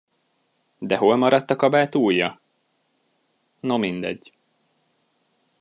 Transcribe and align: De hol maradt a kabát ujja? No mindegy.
De 0.79 0.97
hol 0.97 1.15
maradt 1.15 1.49
a 1.49 1.55
kabát 1.55 1.95
ujja? 1.95 2.39
No 3.59 3.77
mindegy. 3.77 4.33